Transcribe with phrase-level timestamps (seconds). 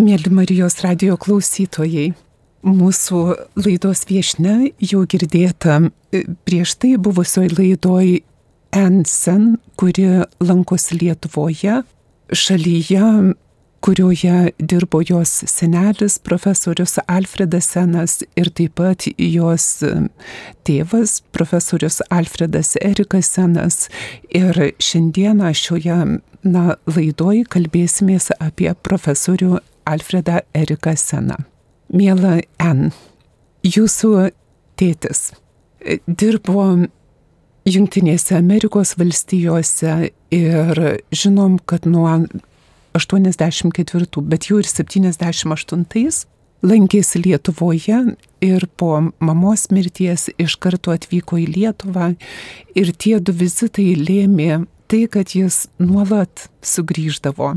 [0.00, 2.14] Mėly Marijos radio klausytojai,
[2.64, 3.18] mūsų
[3.60, 8.22] laidos viešne jau girdėta e, prieš tai buvusioj laidoj
[8.80, 10.06] Ensen, kuri
[10.40, 11.82] lankosi Lietuvoje,
[12.32, 13.10] šalyje,
[13.84, 19.94] kurioje dirbo jos senelis profesorius Alfredas Senas ir taip pat jos e,
[20.64, 23.90] tėvas profesorius Alfredas Erikas Senas.
[24.32, 25.98] Ir šiandieną šioje
[26.46, 29.58] na, laidoj kalbėsimės apie profesorių
[29.90, 31.36] Alfredą Eriką Seną.
[31.90, 32.90] Mėla N,
[33.66, 34.30] jūsų
[34.78, 35.30] tėtis
[36.06, 36.64] dirbo
[37.68, 40.80] Junktinėse Amerikos valstijose ir
[41.12, 42.08] žinom, kad nuo
[42.96, 45.84] 84, bet jau ir 78
[46.66, 48.00] lankėsi Lietuvoje
[48.44, 52.12] ir po mamos mirties iš karto atvyko į Lietuvą
[52.76, 57.54] ir tie du vizitai lėmė tai, kad jis nuolat sugrįždavo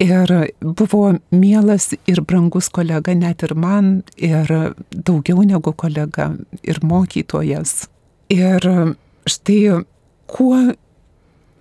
[0.00, 4.48] Ir buvo mielas ir brangus kolega net ir man, ir
[4.90, 7.86] daugiau negu kolega, ir mokytojas.
[8.32, 8.66] Ir
[9.28, 9.84] štai
[10.26, 10.58] kuo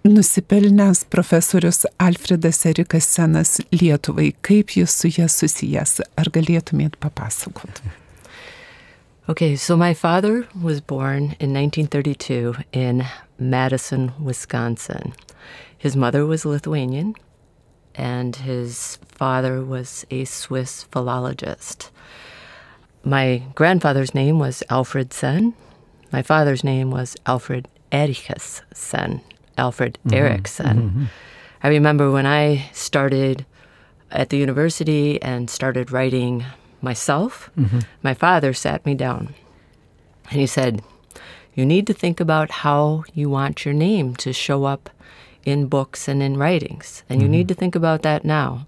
[0.03, 7.83] nusipelnęs profesorius Alfredas Erikas Senas Lietuvai, kaip jis su ją susijęs, ar galėtumėt papasakot?
[9.29, 13.05] Okay, so my father was born in 1932 in
[13.37, 15.13] Madison, Wisconsin.
[15.77, 17.13] His mother was Lithuanian
[17.95, 21.91] and his father was a Swiss philologist.
[23.03, 25.53] My grandfather's name was Alfred Sen.
[26.11, 29.21] My father's name was Alfred Erichs Sen,
[29.57, 30.15] Alfred mm-hmm.
[30.15, 30.77] Erickson.
[30.77, 31.05] Mm-hmm.
[31.63, 33.45] I remember when I started
[34.11, 36.45] at the university and started writing
[36.81, 37.79] myself, mm-hmm.
[38.03, 39.33] my father sat me down
[40.29, 40.81] and he said,
[41.53, 44.89] You need to think about how you want your name to show up
[45.45, 47.03] in books and in writings.
[47.09, 47.25] And mm-hmm.
[47.25, 48.67] you need to think about that now.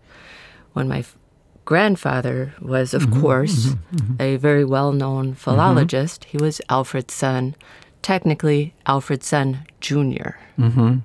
[0.73, 1.17] When my f-
[1.65, 3.21] grandfather was, of mm-hmm.
[3.21, 3.95] course, mm-hmm.
[3.97, 4.21] mm-hmm.
[4.21, 5.33] a very well known mm-hmm.
[5.35, 7.55] philologist, he was Alfred's son,
[8.01, 10.37] technically Alfred's son Jr.
[10.57, 10.97] Mm-hmm.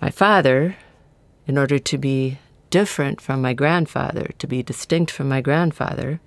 [0.00, 0.76] My father,
[1.46, 2.38] in order to be
[2.70, 6.20] different from my grandfather, to be distinct from my grandfather,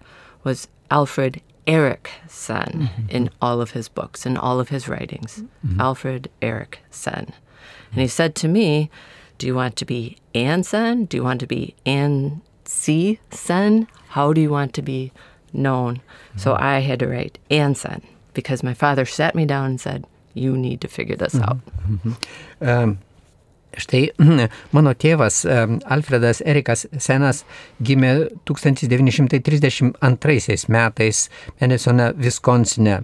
[0.44, 5.44] was Alfred Eric son in all of his books and all of his writings.
[5.78, 7.34] Alfred Eric son.
[7.92, 8.90] And he said to me,
[9.38, 11.06] Do you want to be Anson?
[11.06, 13.20] Do you want to be Ann C.
[13.32, 13.88] Sen?
[14.10, 15.12] How do you want to be
[15.54, 15.96] known?
[15.96, 16.40] Mm-hmm.
[16.40, 18.02] So I had to write Anson
[18.34, 21.50] because my father sat me down and said, You need to figure this mm-hmm.
[21.50, 21.58] out.
[21.90, 22.70] Mm-hmm.
[22.70, 23.00] Um.
[23.78, 24.10] Štai
[24.74, 27.44] mano tėvas Alfredas Erikas Senas
[27.84, 29.92] gimė 1932
[30.74, 31.30] metais
[31.62, 33.04] Menesone, Viskonsine.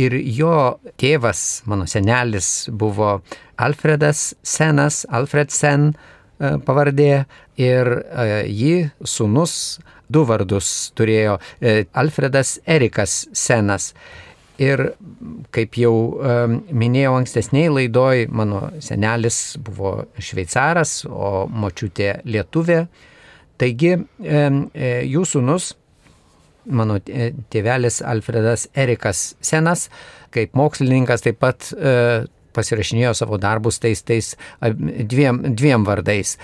[0.00, 3.18] Ir jo tėvas, mano senelis, buvo
[3.60, 7.26] Alfredas Senas, Alfred Sen e, pavardė
[7.60, 9.76] ir e, jį sunus
[10.08, 13.92] du vardus turėjo e, Alfredas Erikas Senas.
[14.62, 14.92] Ir
[15.50, 15.92] kaip jau
[16.70, 22.84] minėjau ankstesniai laidoj, mano senelis buvo šveicaras, o močiutė lietuvė.
[23.58, 25.72] Taigi jų sunus
[26.66, 29.88] mano tėvelis Alfredas Erikas Senas,
[30.34, 36.36] kaip mokslininkas taip pat e, pasirašinėjo savo darbus tais, tais dviem, dviem vardais.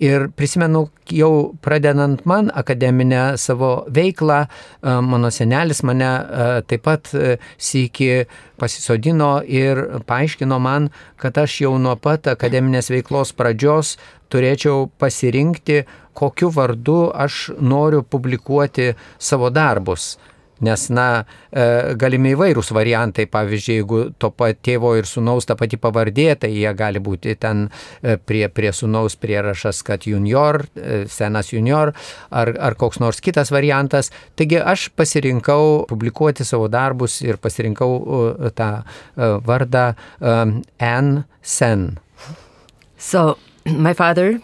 [0.00, 7.10] Ir prisimenu, jau pradedant man akademinę savo veiklą, e, mano senelis mane e, taip pat
[7.12, 8.24] e, sėki
[8.60, 10.88] pasisodino ir paaiškino man,
[11.20, 13.98] kad aš jau nuo pat akademinės veiklos pradžios
[14.32, 15.82] turėčiau pasirinkti,
[16.14, 20.16] kokiu vardu aš noriu publikuoti savo darbus.
[20.60, 21.62] Nes, na, e,
[21.96, 26.68] galimi įvairūs variantai, pavyzdžiui, jeigu to pat tėvo ir sunaus ta pati pavardė, tai jie
[26.76, 31.94] gali būti ten e, prie, prie sunaus prierašas, kad junior, e, senas junior,
[32.28, 34.12] ar, ar koks nors kitas variantas.
[34.36, 37.90] Taigi aš pasirinkau publikuoti savo darbus ir pasirinkau
[38.56, 38.70] tą
[39.16, 41.24] vardą N.
[41.40, 41.98] Sen.
[42.98, 44.40] So, my father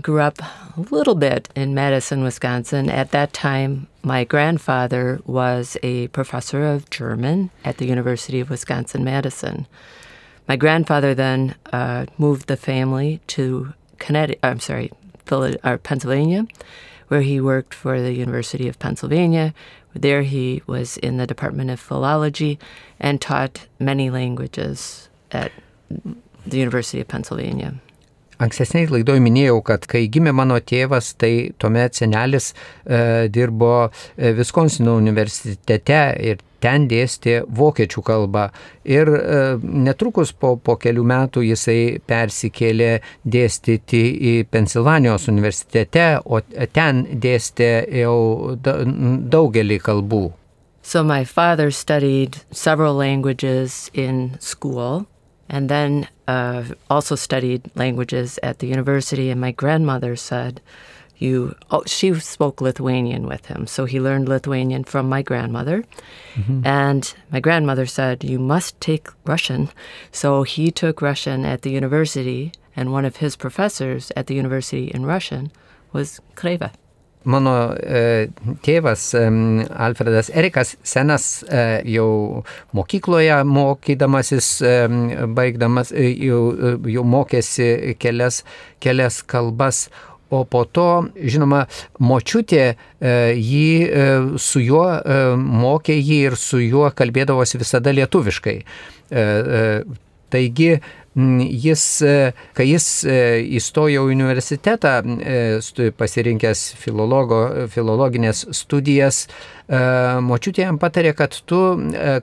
[0.00, 2.90] grew up a little bit in Madison, Wisconsin.
[2.90, 9.04] At that time, my grandfather was a professor of German at the University of Wisconsin
[9.04, 9.66] Madison.
[10.48, 14.40] My grandfather then uh, moved the family to Connecticut.
[14.42, 14.92] I'm sorry,
[15.30, 16.46] uh, Pennsylvania,
[17.08, 19.54] where he worked for the University of Pennsylvania.
[19.94, 22.58] There, he was in the Department of Philology
[23.00, 25.52] and taught many languages at
[26.46, 27.74] the University of Pennsylvania.
[28.42, 36.00] Ankstesniai laidoj minėjau, kad kai gimė mano tėvas, tai tuomet senelis e, dirbo Viskonsino universitete
[36.20, 38.46] ir ten dėstė vokiečių kalbą.
[38.88, 39.10] Ir
[39.62, 42.92] netrukus po, po kelių metų jisai persikėlė
[43.24, 44.02] dėstyti
[44.32, 46.40] į Pensilvanijos universitete, o
[46.72, 47.70] ten dėstė
[48.02, 50.24] jau daugelį kalbų.
[50.86, 55.06] So my father studied several languages in school
[55.48, 59.30] and then uh, also studied languages at the university.
[59.30, 60.60] And my grandmother said,
[61.18, 63.66] you oh, she spoke Lithuanian with him.
[63.66, 65.84] So he learned Lithuanian from my grandmother.
[66.34, 66.66] Mm-hmm.
[66.66, 69.70] And my grandmother said, You must take Russian.
[70.12, 74.88] So he took Russian at the university, and one of his professors at the university
[74.88, 75.50] in Russian
[75.92, 76.72] was Kreva.
[77.26, 78.28] Mano e,
[78.64, 79.22] tėvas e,
[79.86, 82.42] Alfredas Erikas senas e, jau
[82.76, 84.74] mokykloje mokydamasis, e,
[85.36, 88.42] baigdamas, e, jau, e, jau mokėsi kelias,
[88.82, 89.86] kelias kalbas.
[90.26, 91.68] O po to, žinoma,
[92.02, 92.74] močiutė e,
[93.38, 94.06] jį e,
[94.42, 94.88] su juo
[95.38, 98.56] mokė jį ir su juo kalbėdavosi visada lietuviškai.
[100.26, 100.80] E, e, taigi
[101.16, 102.02] jis,
[102.52, 102.86] kai jis
[103.56, 104.98] įstojo į universitetą,
[105.96, 106.64] pasirinkęs
[107.72, 109.22] filologinės studijas,
[110.20, 111.62] močiutė jam patarė, kad, tu,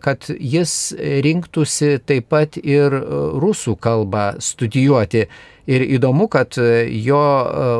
[0.04, 0.94] kad jis
[1.26, 2.94] rinktųsi taip pat ir
[3.42, 5.26] rusų kalbą studijuoti.
[5.66, 7.26] Ir įdomu, kad jo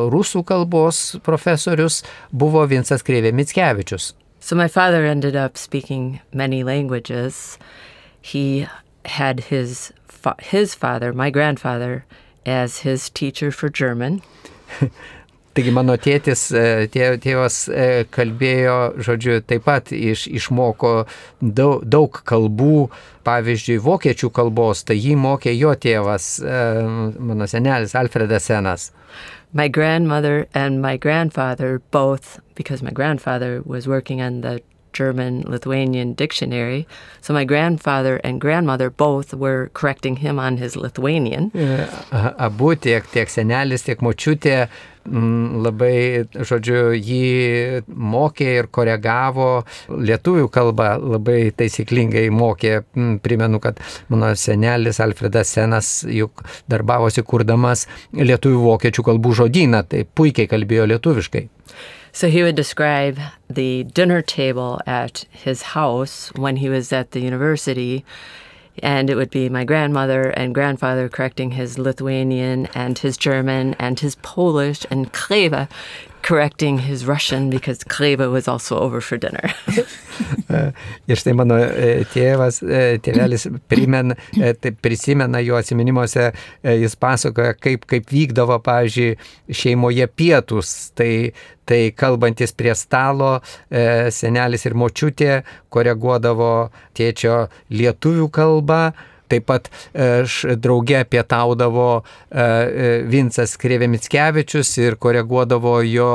[0.10, 4.14] rusų kalbos profesorius buvo Vincas Kreivė Mitskevičius.
[4.40, 7.60] So my father ended up speaking many languages.
[8.22, 8.68] He
[9.06, 9.92] had his
[10.24, 12.06] fa his father, my grandfather,
[12.46, 14.22] as his teacher for German.
[15.54, 20.94] Taigi mano tėtis, e, tė, tėvas e, kalbėjo, žodžiu, taip pat iš, išmoko
[21.38, 22.88] daug, daug kalbų,
[23.28, 26.64] pavyzdžiui, vokiečių kalbos, tai jį mokė jo tėvas, e,
[27.30, 28.90] mano senelis Alfredas Senas.
[29.54, 36.14] My grandmother and my grandfather both, because my grandfather was working on the German Lithuanian
[36.14, 36.88] dictionary.
[37.22, 41.52] So my grandfather and grandmother both were correcting him on his Lithuanian.
[42.12, 44.68] Abu tiek, tiek senelis, tiek močiutė
[45.04, 52.84] labai, žodžiu, jį mokė ir koregavo, lietuvių kalbą labai taisyklingai mokė.
[53.24, 60.48] Primenu, kad mano senelis Alfredas Senas juk darbavosi kurdamas lietuvių vokiečių kalbų žodyną, tai puikiai
[60.48, 61.48] kalbėjo lietuviškai.
[62.16, 63.18] So he would describe
[63.50, 68.06] the dinner table at his house when he was at the university.
[68.84, 74.00] And it would be my grandmother and grandfather correcting his Lithuanian and his German and
[74.00, 75.68] his Polish and Kleva
[76.24, 79.54] correcting his Russian because Kleva was also over for dinner.
[81.08, 86.30] Ir štai mano e, tėvas, e, tėvelis primen, e, tai prisimena jo atminimuose,
[86.64, 89.18] jis pasakoja, kaip, kaip vykdavo, pavyzdžiui,
[89.54, 90.74] šeimoje pietus.
[90.98, 91.12] Tai,
[91.68, 93.38] tai kalbantis prie stalo,
[94.12, 95.42] senelis ir močiutė
[95.72, 96.54] koreguodavo
[96.98, 98.84] tėčio lietuvių kalbą
[99.32, 106.12] Taip pat e, drauge pietaudavo e, e, Vincas Krėvėmitskevičius ir koreguodavo jo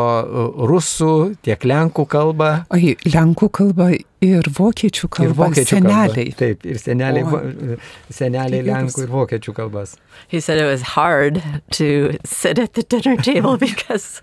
[0.69, 1.15] rusų,
[1.47, 2.53] tiek lenkų kalbą.
[2.69, 3.91] O lenkų kalba
[4.25, 5.31] ir vokiečių kalba.
[5.31, 6.27] Ir vokiečių seneliai.
[6.29, 6.39] Kalba.
[6.43, 7.79] Taip, ir seneliai, o.
[8.13, 9.97] seneliai lenkų ir vokiečių kalbas.
[10.29, 14.21] He said it was hard to sit at the dinner table because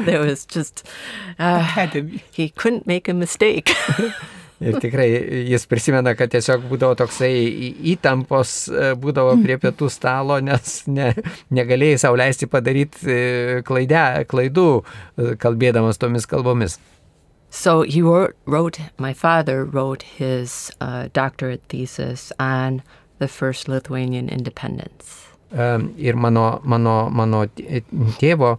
[0.00, 0.86] there was just
[1.38, 1.62] uh,
[2.32, 3.74] he couldn't make a mistake.
[4.64, 5.08] Ir tikrai
[5.50, 7.32] jis prisimena, kad tiesiog būdavo toksai
[7.92, 11.10] įtampos, e, būdavo prie pietų stalo, nes ne,
[11.54, 13.20] negalėjai sauliaisti padaryti e,
[13.66, 16.78] klaidę, klaidų, e, kalbėdamas tomis kalbomis.
[17.50, 22.82] So he wrote, wrote, my father wrote his uh, doctorate thesis on
[23.20, 25.33] the first Lithuanian independence
[25.96, 27.44] ir mano, mano, mano
[28.18, 28.54] tėvo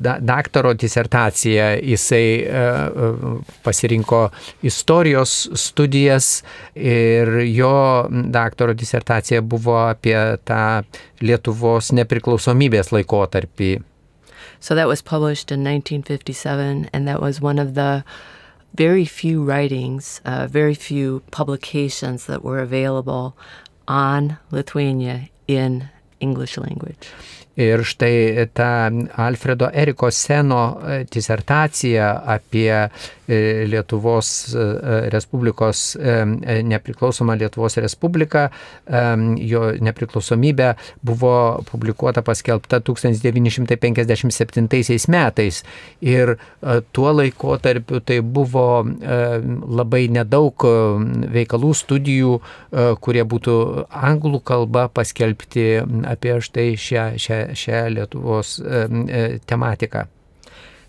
[0.00, 1.68] daktaro disertaciją.
[1.84, 4.22] Jisai e, e, pasirinko
[4.66, 6.30] istorijos studijas
[6.74, 7.74] ir jo
[8.08, 10.16] daktaro disertacija buvo apie
[10.48, 10.82] tą
[11.20, 13.72] Lietuvos nepriklausomybės laikotarpį.
[14.60, 18.04] So that was published in 1957 and that was one of the
[18.74, 23.36] very few writings, uh, very few publications that were available
[23.88, 25.88] on Lithuania in
[26.20, 27.10] English language.
[27.60, 28.88] Ir štai ta
[29.20, 32.72] Alfredo Eriko Seno e, disertacija apie
[33.70, 34.56] Lietuvos e,
[35.10, 35.96] Respublikos,
[36.64, 38.48] nepriklausomą Lietuvos Respubliką,
[39.46, 40.74] jo nepriklausomybė
[41.06, 45.62] buvo publikuota, paskelbta 1957 metais.
[46.00, 46.36] Ir
[46.92, 48.84] tuo laikotarpiu tai buvo
[49.80, 50.54] labai nedaug
[51.34, 52.32] veikalų studijų,
[53.04, 53.54] kurie būtų
[54.10, 55.66] anglų kalba paskelbti
[56.10, 58.48] apie štai šią, šią šią Lietuvos
[59.46, 60.00] tematiką.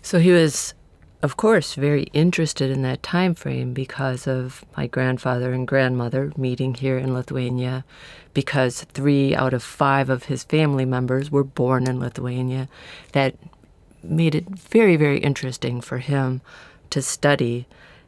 [0.02, 0.74] So he was
[1.22, 6.74] of course, very interested in that time frame because of my grandfather and grandmother meeting
[6.74, 7.84] here in Lithuania,
[8.34, 12.68] because three out of five of his family members were born in Lithuania.
[13.12, 13.36] That
[14.02, 16.40] made it very, very interesting for him
[16.90, 17.66] to study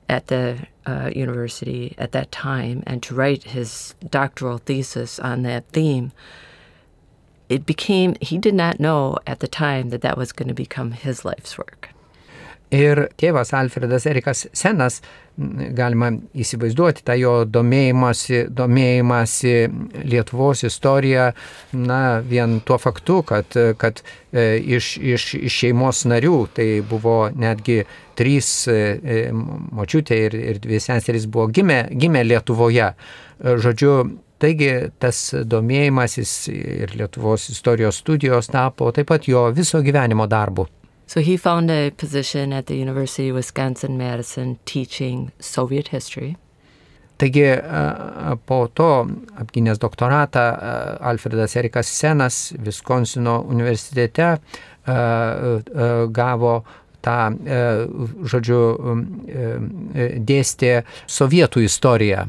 [0.09, 5.69] at the uh, university at that time and to write his doctoral thesis on that
[5.69, 6.11] theme.
[7.49, 10.93] It became, he did not know at the time that that was going to become
[10.93, 11.94] his life's work.
[12.73, 15.03] Ir tėvas Alfredas Erikas Senas,
[15.37, 19.53] galima įsivaizduoti tą jo domėjimąsi, domėjimąsi
[20.07, 21.29] Lietuvos istoriją,
[21.77, 24.03] na, vien tuo faktu, kad, kad
[24.33, 27.83] e, iš, iš, iš šeimos narių, tai buvo netgi
[28.19, 32.95] trys e, e močiutė ir, ir dvi seserys buvo gimę, gimę Lietuvoje.
[33.45, 33.97] Žodžiu,
[34.45, 40.67] Taigi tas domėjimasis ir Lietuvos istorijos studijos tapo taip pat jo viso gyvenimo darbu.
[41.07, 46.37] So he found a position at the University of Wisconsin Madison teaching Soviet history.
[47.19, 47.45] Taigi
[48.47, 49.07] po to
[49.37, 50.41] apgynęs doktoratą
[51.01, 54.39] Alfredas Erikas Senas Viskonsino universitete
[56.11, 56.65] gavo
[57.05, 57.19] tą,
[58.25, 58.61] žodžiu,
[60.27, 62.27] dėstė sovietų istoriją.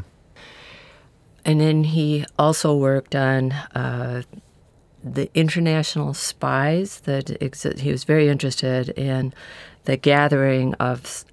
[1.46, 4.22] And then he also worked on uh,
[5.06, 7.80] the international spies that exist.
[7.80, 9.34] He was very interested in
[9.84, 11.26] the gathering of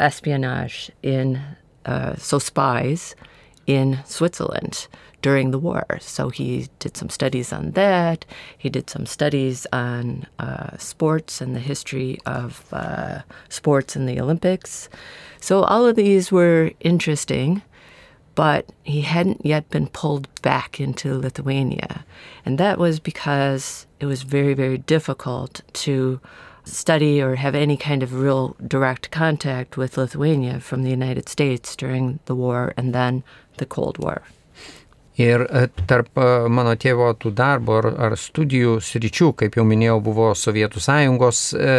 [0.00, 1.40] espionage in,
[1.86, 3.14] uh, so spies
[3.66, 4.88] in Switzerland
[5.22, 5.86] during the war.
[6.00, 8.26] So he did some studies on that.
[8.58, 14.20] He did some studies on uh, sports and the history of uh, sports in the
[14.20, 14.88] Olympics.
[15.40, 17.62] So all of these were interesting
[18.34, 22.04] but he hadn't yet been pulled back into Lithuania.
[22.44, 26.20] And that was because it was very, very difficult to
[26.64, 31.74] study or have any kind of real direct contact with Lithuania from the United States
[31.74, 33.24] during the war and then
[33.56, 34.22] the Cold War.
[35.22, 39.98] Ir e, tarp e, mano tėvo tų darbo ar, ar studijų sričių, kaip jau minėjau,
[40.02, 41.78] buvo Sovietų sąjungos e,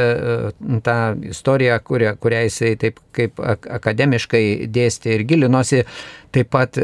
[0.86, 0.98] ta
[1.28, 5.84] istorija, kurią, kurią jisai taip kaip akademiškai dėstė ir gilinosi.
[6.34, 6.80] Taip pat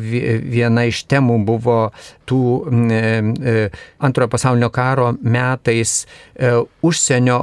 [0.00, 1.90] viena iš temų buvo
[2.24, 2.38] tų
[4.00, 6.06] antrojo pasaulinio karo metais
[6.80, 7.36] užsienio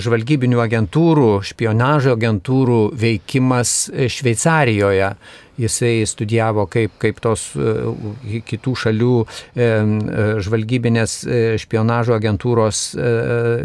[0.00, 5.12] žvalgybinių agentūrų, špionažo agentūrų veikimas Šveicarijoje
[5.58, 9.26] jisai studijavo, kaip, kaip tos e, kitų šalių e,
[9.64, 11.16] e, žvalgybinės
[11.62, 12.82] špionažo agentūros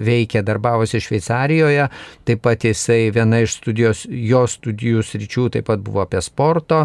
[0.01, 1.88] veikia, darbavosi Šveicarijoje,
[2.27, 6.83] taip pat jisai viena iš studijos, jo studijų sričių taip pat buvo apie sporto,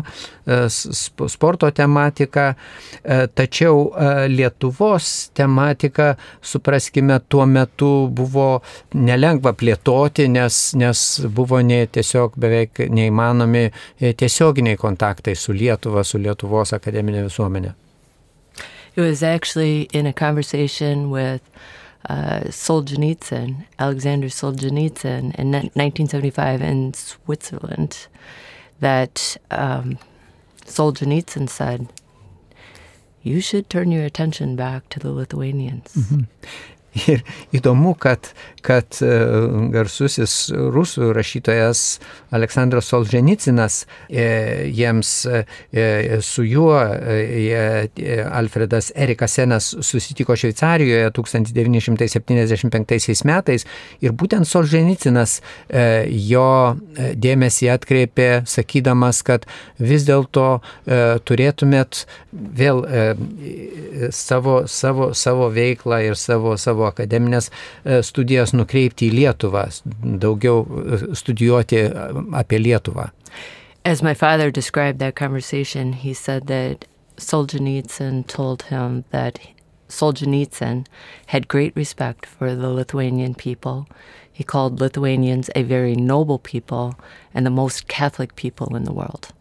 [0.82, 2.46] sporto tematiką,
[3.36, 3.88] tačiau
[4.30, 8.48] Lietuvos tematika, supraskime, tuo metu buvo
[8.94, 11.04] nelengva plėtoti, nes, nes
[11.36, 13.66] buvo ne tiesiog beveik neįmanomi
[14.00, 17.74] tiesioginiai kontaktai kontaktai su Lietuva, su Lietuvos akademinė visuomenė?
[18.96, 21.42] It was actually in a conversation with
[22.08, 28.06] uh, Solzhenitsyn, Alexander Solzhenitsyn, in 1975 in Switzerland,
[28.80, 29.98] that um,
[30.64, 31.88] Solzhenitsyn said,
[33.22, 35.94] You should turn your attention back to the Lithuanians.
[35.96, 36.24] Mm -hmm.
[36.96, 37.20] Ir
[37.52, 38.30] įdomu, kad,
[38.64, 39.08] kad e,
[39.74, 42.00] garsusis rusų rašytojas
[42.34, 44.24] Aleksandras Solženicinas, e,
[44.72, 45.44] jiems e,
[46.24, 46.78] su juo
[48.40, 53.66] Alfredas Erikas Senas susitiko Šveicarijoje 1975 metais
[54.00, 55.40] ir būtent Solženicinas
[56.30, 59.46] jo dėmesį atkreipė, sakydamas, kad
[59.78, 60.60] vis dėlto
[61.26, 62.84] turėtumėt vėl
[64.14, 67.50] savo, savo, savo veiklą ir savo, savo akademinės
[68.06, 69.66] studijas nukreipti į Lietuvą,
[70.22, 70.64] daugiau
[71.14, 71.84] studijuoti
[72.36, 73.10] apie Lietuvą.
[73.84, 76.86] As my father described that conversation, he said that
[77.18, 79.38] Solzhenitsyn told him that
[79.88, 80.86] Solzhenitsyn
[81.26, 83.86] had great respect for the Lithuanian people.
[84.32, 86.96] He called Lithuanians a very noble people
[87.32, 89.32] and the most Catholic people in the world.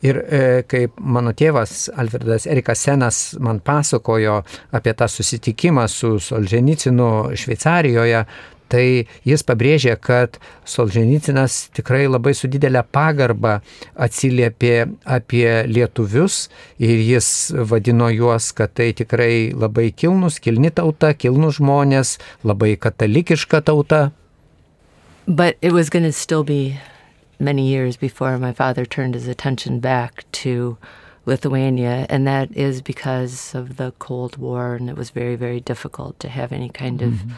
[0.00, 4.38] Ir e, kaip mano tėvas Alfredas Erikas Senas man pasakojo
[4.72, 8.24] apie tą susitikimą su Solženicinu Šveicarijoje,
[8.70, 8.84] tai
[9.26, 10.38] jis pabrėžė, kad
[10.68, 13.58] Solženicinas tikrai labai su didelė pagarba
[13.98, 16.46] atsiliepė apie lietuvius
[16.78, 22.16] ir jis vadino juos, kad tai tikrai labai kilnus, kilni tauta, kilnus žmonės,
[22.46, 24.10] labai katalikiška tauta.
[25.26, 26.80] But it was going to still be
[27.40, 30.78] many years before my father turned his attention back to
[31.26, 36.18] Lithuania, and that is because of the Cold War, and it was very, very difficult
[36.20, 37.30] to have any kind of mm-hmm.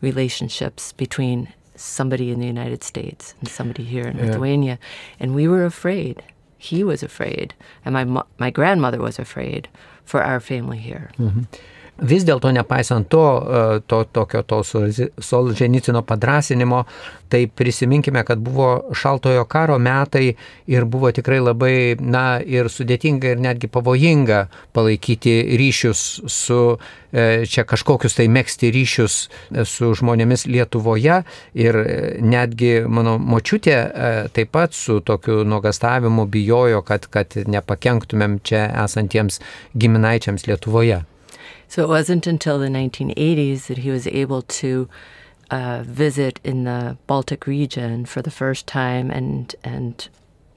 [0.00, 4.26] relationships between somebody in the United States and somebody here in yeah.
[4.26, 4.78] Lithuania.
[5.18, 6.22] And we were afraid.
[6.58, 7.54] He was afraid.
[7.84, 9.68] And my, my grandmother was afraid
[10.04, 11.10] for our family here.
[11.18, 11.42] Mm-hmm.
[12.02, 16.82] Vis dėlto, nepaisant to, e, to tokio to Solženicino padrasinimo,
[17.30, 20.32] tai prisiminkime, kad buvo šaltojo karo metai
[20.66, 24.40] ir buvo tikrai labai, na, ir sudėtinga, ir netgi pavojinga
[24.74, 26.58] palaikyti ryšius su,
[27.12, 31.20] e, čia kažkokius tai mėgsti ryšius e, su žmonėmis Lietuvoje
[31.54, 31.80] ir
[32.18, 33.78] netgi mano močiutė
[34.34, 39.38] taip pat su tokiu nuogastavimu bijojo, kad, kad nepakenktumėm čia esantiems
[39.78, 41.04] giminaičiams Lietuvoje.
[41.72, 44.90] So it wasn't until the 1980s that he was able to
[45.50, 50.06] uh, visit in the Baltic region for the first time and and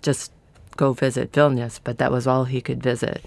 [0.01, 0.33] just
[0.75, 3.23] go visit Vilnius, but that was all he could visit.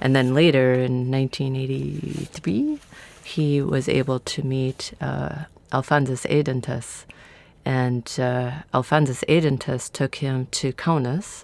[0.00, 2.78] And then later in 1983,
[3.24, 7.04] he was able to meet uh, Alphonsus Eidantas,
[7.64, 11.42] and uh, Alphonsus Eidantas took him to Kaunas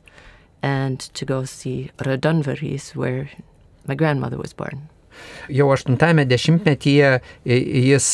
[0.62, 3.28] and to go see Radonvaris, where
[3.88, 4.88] my grandmother was born.
[5.50, 7.12] Jau 80-ame dešimtmetyje
[7.44, 8.08] jis,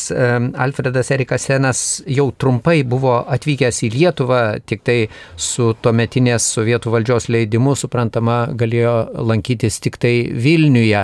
[0.57, 4.99] Alfredas Erikas Senas, jau trumpai buvo atvykęs į Lietuvą, tik tai
[5.35, 8.95] su tuometinės sovietų valdžios leidimu, suprantama, galėjo
[9.27, 11.03] lankytis tik tai Vilniuje.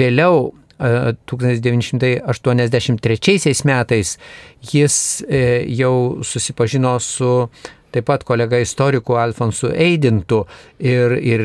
[0.00, 0.34] Vėliau
[0.78, 4.18] 1983 metais
[4.62, 7.48] jis e, jau susipažino su
[7.92, 10.42] taip pat kolega istoriku Alfonsu Eidintu
[10.78, 11.44] ir, ir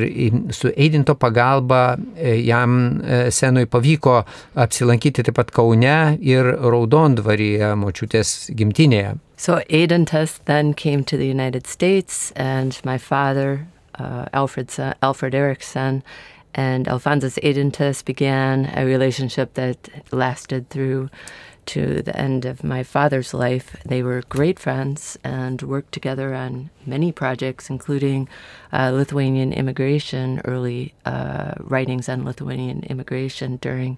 [0.52, 4.20] su Eidinto pagalba e, jam e, senui pavyko
[4.56, 9.18] apsilankyti taip pat Kaune ir Raudondvaryje, močiutės gimtinėje.
[9.38, 13.68] So Eidintas then came to the United States and my father,
[14.00, 14.72] uh, Alfred,
[15.02, 16.04] Alfred Erickson,
[16.56, 21.10] and Alphonsus Eidintas began a relationship that lasted through
[21.68, 23.76] to the end of my father's life.
[23.86, 28.28] They were great friends and worked together on many projects, including
[28.72, 33.98] uh, Lithuanian immigration, early uh, writings on Lithuanian immigration during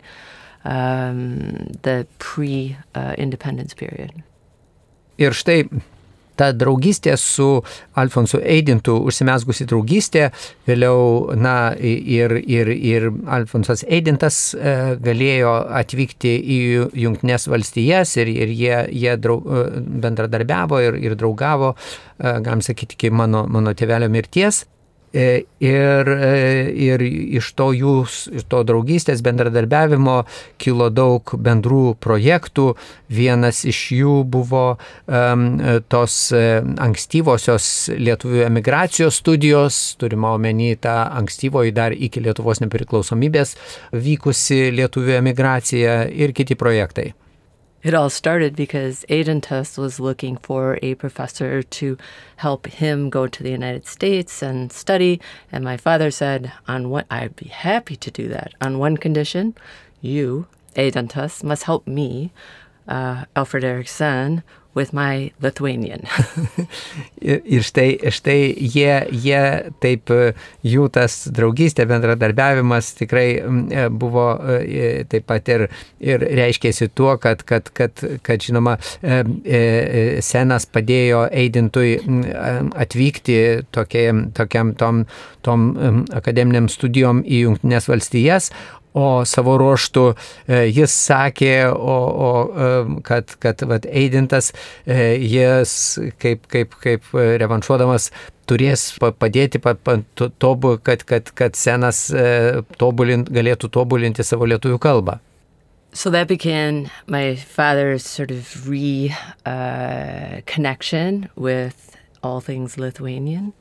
[0.64, 2.78] um, the pre
[3.18, 4.24] independence period.
[5.18, 5.70] Ir štai
[6.38, 7.48] ta draugystė su
[8.00, 10.30] Alfonsu Eidintu užsimesgusi draugystė,
[10.68, 16.60] vėliau, na, ir, ir, ir Alfonsas Eidintas e, galėjo atvykti į
[17.06, 19.66] Junktinės valstijas ir, ir jie, jie draug, e,
[20.06, 21.76] bendradarbiavo ir, ir draugavo,
[22.20, 24.66] e, galim sakyti, iki mano, mano tėvelio mirties.
[25.16, 27.00] E, ir, e, ir
[27.40, 30.18] iš to jūs, iš to draugystės bendradarbiavimo
[30.60, 32.74] kilo daug bendrų projektų.
[33.08, 35.48] Vienas iš jų buvo um,
[35.88, 43.56] tos ankstyvosios lietuvių emigracijos studijos, turime omeny tą ankstyvoji dar iki Lietuvos nepriklausomybės
[43.96, 47.14] vykusi lietuvių emigracija ir kiti projektai.
[47.86, 52.00] It all started because Aidan Tuss was looking for a professor to
[52.38, 55.22] help him go to the United States and study.
[55.52, 58.54] And my father said, on what I'd be happy to do that.
[58.60, 59.54] On one condition,
[60.02, 62.32] you, Aidan Tuss, must help me,
[62.88, 64.42] uh, Alfred Erickson,
[64.76, 66.04] with my Lithuanian.
[67.56, 68.92] ir štai, štai jie,
[69.24, 69.42] jie
[69.82, 70.34] taip, e,
[70.68, 75.66] jų tas draugystė, bendradarbiavimas tikrai e, buvo e, taip pat ir,
[76.04, 78.76] ir reiškėsi tuo, kad, kad, kad, kad žinoma,
[80.26, 81.96] senas padėjo Eidintui
[82.76, 83.38] atvykti
[83.74, 85.06] tokiam, tokiam tom,
[85.46, 85.70] tom
[86.16, 88.52] akademiniam studijom į Junktinės valstijas,
[88.96, 92.70] o savo ruoštų e, jis sakė, o, o, e,
[93.08, 94.52] kad, kad vat, Eidintas
[94.86, 95.76] e, jis
[96.22, 98.10] kaip, kaip, kaip revanšuodamas
[98.50, 98.88] turės
[99.20, 99.60] padėti,
[100.40, 102.08] tobu, kad, kad, kad senas
[102.78, 105.18] tobulint, galėtų tobulinti savo lietuvių kalbą.
[105.96, 113.54] So that began my father's sort of re uh, connection with all things Lithuanian.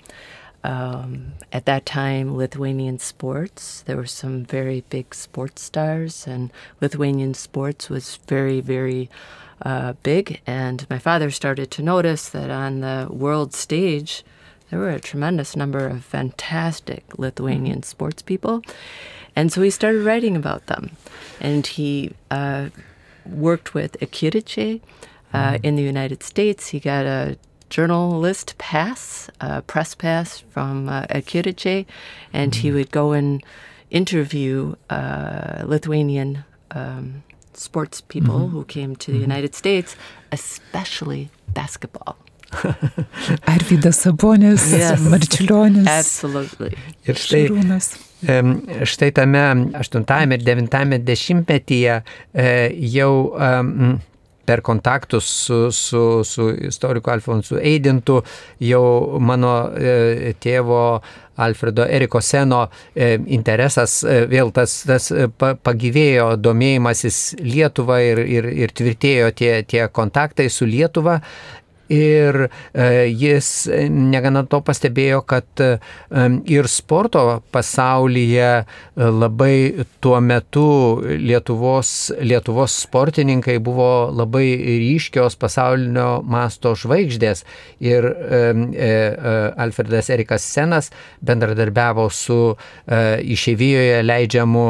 [0.64, 6.50] Um, at that time, Lithuanian sports, there were some very big sports stars, and
[6.80, 9.10] Lithuanian sports was very, very
[9.60, 10.40] uh, big.
[10.46, 14.24] And my father started to notice that on the world stage,
[14.70, 17.82] there were a tremendous number of fantastic Lithuanian mm-hmm.
[17.82, 18.62] sports people.
[19.36, 20.96] And so he started writing about them.
[21.40, 22.70] And he uh,
[23.26, 24.80] worked with Akiriche
[25.32, 25.66] uh, mm-hmm.
[25.66, 26.68] in the United States.
[26.68, 27.36] He got a
[27.74, 31.86] journalist pass, a press pass from uh, Akiriche,
[32.32, 32.62] and mm-hmm.
[32.62, 33.42] he would go and
[33.90, 38.54] interview uh, Lithuanian um, sports people mm-hmm.
[38.54, 39.30] who came to the mm-hmm.
[39.30, 39.96] United States,
[40.30, 42.16] especially basketball.
[43.50, 45.88] Arvidas Sabonis, yes, Marčiulionis.
[45.90, 46.76] Absolutely.
[47.10, 47.88] Ir štai, Šarūnas.
[48.86, 49.42] štai tame
[49.74, 52.46] 8 ir 9 dešimtmetyje e,
[52.94, 53.34] jau
[54.44, 58.20] per kontaktus su, su, su istoriku Alfonsu Eidintu
[58.60, 60.84] jau mano e, tėvo
[61.36, 68.48] Alfredo Eriko Seno e, interesas e, vėl tas, tas e, pagyvėjo domėjimasis Lietuva ir, ir,
[68.64, 71.18] ir tvirtėjo tie, tie kontaktai su Lietuva
[71.94, 73.48] Ir e, jis
[73.90, 75.76] negana to pastebėjo, kad e,
[76.50, 77.22] ir sporto
[77.54, 78.64] pasaulyje e,
[78.96, 80.66] labai tuo metu
[81.04, 84.46] Lietuvos, Lietuvos sportininkai buvo labai
[84.82, 87.44] ryškios pasaulinio masto žvaigždės.
[87.84, 88.06] Ir
[89.60, 90.90] Alfredas Erikas Senas
[91.24, 92.38] bendradarbiavo su
[93.34, 94.64] išeivijoje leidžiamu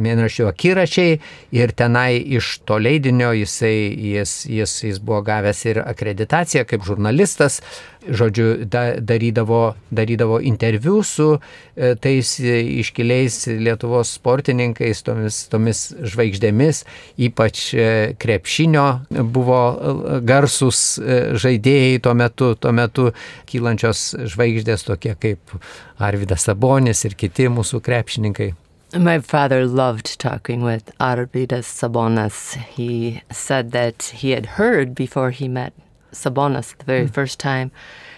[0.00, 1.18] mėnraščiu akiračiai
[1.56, 3.74] ir tenai iš to leidinio jisai,
[4.14, 7.60] jis, jis, jis buvo gavęs ir akiračiai akreditaciją kaip žurnalistas,
[8.08, 11.38] žodžiu, da, darydavo, darydavo interviu su
[11.76, 16.84] e, tais iškiliais Lietuvos sportininkais, tomis, tomis žvaigždėmis,
[17.18, 18.86] ypač e, krepšinio
[19.22, 23.10] buvo e, garsus žaidėjai tuo metu, tuo metu
[23.50, 25.54] kylančios žvaigždės tokie kaip
[26.00, 28.52] Arvidas Sabonis ir kiti mūsų krepšininkai.
[28.92, 32.56] My father loved talking with Arvidas Sabonis.
[32.56, 35.72] He said that he had heard before he met
[36.12, 37.14] Sabonis the very mm.
[37.14, 37.70] first time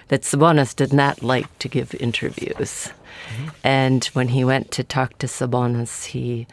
[0.09, 2.91] that Sabonis did not like to give interviews.
[3.29, 3.49] Mm-hmm.
[3.65, 6.47] And when he went to talk to Sabonis, he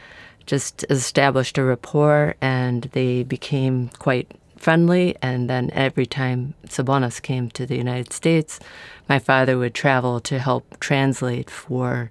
[0.45, 5.15] just established a rapport and they became quite friendly.
[5.21, 8.59] And then every time Sabonis came to the United States,
[9.07, 12.09] my father would travel to help translate for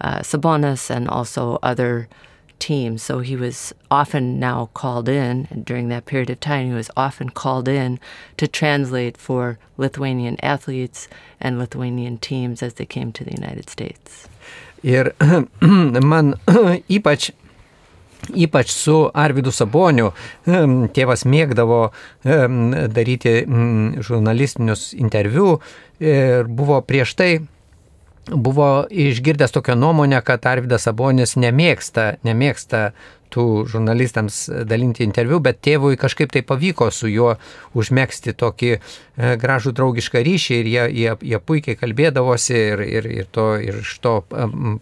[0.00, 2.08] uh, Sabonis and also other
[2.58, 2.98] team.
[2.98, 7.30] So he was often now called in, during that period of time, he was often
[7.30, 7.98] called in
[8.36, 11.08] to translate for Lithuanian athletes
[11.40, 14.28] and Lithuanian teams as they came to the United States.
[14.82, 16.34] Ir man
[16.88, 17.30] ypač
[18.34, 20.10] Ypač su Arvidu Saboniu
[20.46, 21.92] tėvas mėgdavo
[22.24, 23.34] daryti
[24.02, 25.60] žurnalistinius interviu
[26.02, 27.30] ir buvo prieš tai
[28.30, 32.90] buvo išgirdęs tokią nuomonę, kad Arvidas Sabonis nemėgsta, nemėgsta
[33.32, 37.34] tų žurnalistams dalinti interviu, bet tėvui kažkaip tai pavyko su juo
[37.76, 38.78] užmėgsti tokį e,
[39.40, 43.96] gražų draugišką ryšį ir jie, jie, jie puikiai kalbėdavosi ir, ir, ir, to, ir iš
[44.04, 44.14] to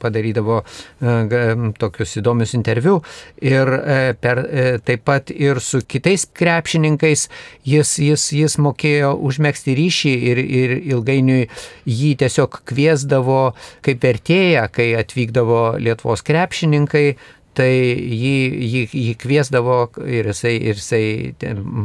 [0.03, 1.45] padarydavo e,
[1.81, 3.01] tokius įdomius interviu.
[3.43, 4.43] Ir e, per,
[4.87, 7.29] taip pat ir su kitais krepšininkais
[7.69, 11.49] jis, jis, jis mokėjo užmėgsti ryšį ir, ir ilgainiui
[11.89, 13.55] jį tiesiog kviesdavo
[13.85, 17.07] kaip vertėją, kai atvykdavo Lietuvos krepšininkai
[17.57, 18.37] tai jį,
[18.69, 21.05] jį, jį kviesdavo ir jisai, ir jisai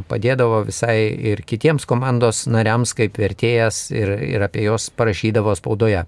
[0.10, 0.98] padėdavo visai
[1.32, 6.06] ir kitiems komandos nariams kaip vertėjas ir, ir apie juos parašydavo spaudoje.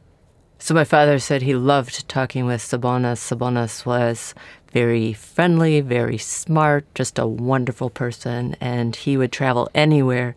[0.61, 3.17] So my father said he loved talking with Sabonis.
[3.17, 4.35] Sabonis was
[4.71, 10.35] very friendly, very smart, just a wonderful person, and he would travel anywhere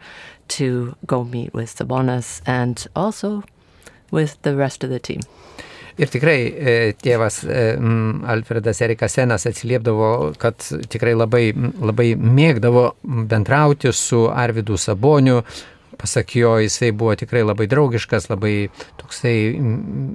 [0.49, 3.45] to go meet with Sabonis and also
[4.11, 5.21] with the rest of the team.
[5.95, 7.67] Ir tikrai e, tėvas e,
[8.33, 10.59] Alfredas Erikas Senas atsiliepdavo, kad
[10.91, 12.89] tikrai labai, labai mėgdavo
[13.31, 15.45] bendrauti su Arvidu Saboniu,
[15.95, 19.35] pasak jo, jisai buvo tikrai labai draugiškas, labai toksai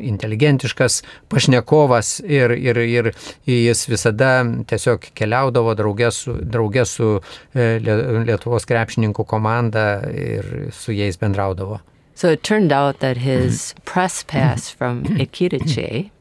[0.09, 0.99] inteligentiškas
[1.31, 3.11] pašnekovas ir, ir, ir
[3.47, 4.33] jis visada
[4.69, 11.79] tiesiog keliaudavo draugė su, draugė su e, Lietuvos krepšininkų komanda ir su jais bendraudavo.
[12.19, 16.11] So it turned out that his press pass from Ikitiche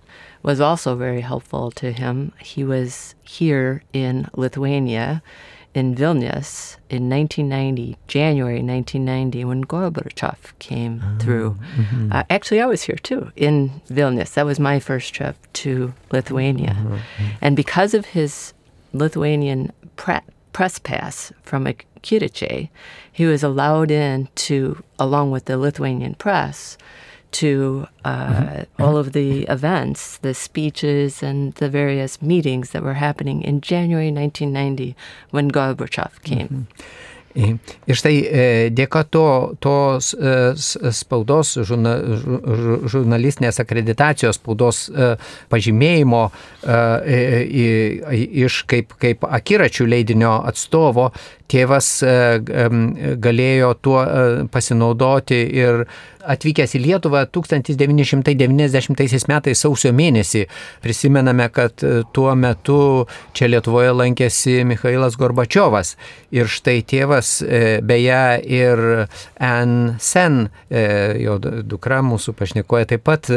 [0.45, 2.31] was also very helpful to him.
[2.39, 5.25] He was here in Lithuania,
[5.75, 11.59] in Vilnius, in 1990, January 1990, when Gorbachev came oh, through.
[11.77, 12.13] Mm-hmm.
[12.13, 14.35] Uh, actually, I was here too, in Vilnius.
[14.35, 16.77] That was my first trip to Lithuania.
[16.79, 17.27] Mm-hmm.
[17.41, 18.55] And because of his
[18.93, 20.21] Lithuanian pre-
[20.53, 21.67] press pass from
[22.03, 22.69] Kiriche,
[23.11, 26.79] he was allowed in to, along with the Lithuanian press,
[27.31, 28.83] to uh, mm-hmm.
[28.83, 34.11] all of the events, the speeches, and the various meetings that were happening in January
[34.11, 34.97] 1990
[35.31, 36.49] when Gorbachev came.
[36.49, 36.83] Mm-hmm.
[37.37, 39.29] Ir štai e, dėka to,
[39.61, 40.35] tos e,
[40.97, 41.95] spaudos, žurna,
[42.89, 45.11] žurnalistinės akreditacijos, spaudos e,
[45.53, 46.23] pažymėjimo
[48.49, 51.11] iš kaip, kaip akiračių leidinio atstovo,
[51.49, 51.89] tėvas
[53.25, 54.03] galėjo tuo
[54.53, 55.85] pasinaudoti ir
[56.29, 60.43] atvykęs į Lietuvą 1990 metais sausio mėnesį.
[60.85, 61.75] Prisimename, kad
[62.15, 62.81] tuo metu
[63.35, 65.97] čia Lietuvoje lankėsi Mikhailas Gorbačiovas.
[66.35, 67.45] Ir štai tėvas tėvas,
[67.83, 70.49] beje, ir Anne Sen,
[71.19, 73.31] jo dukra mūsų pašnikoja, taip pat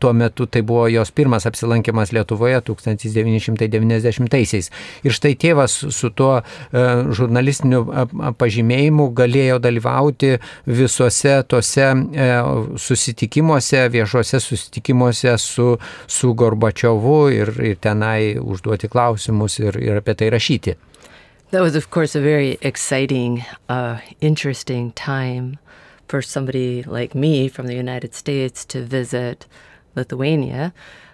[0.00, 4.70] tuo metu tai buvo jos pirmas apsilankimas Lietuvoje 1990-aisiais.
[5.04, 7.86] Ir štai tėvas su tuo žurnalistiniu
[8.38, 11.92] pažymėjimu galėjo dalyvauti visuose tose
[12.76, 20.30] susitikimuose, viešuose susitikimuose su, su Gorbačiovu ir, ir tenai užduoti klausimus ir, ir apie tai
[20.34, 20.76] rašyti.
[21.52, 25.58] That was, of course, a very exciting, uh, interesting time
[26.08, 29.46] for somebody like me from the United States to visit
[29.94, 30.72] Lithuania.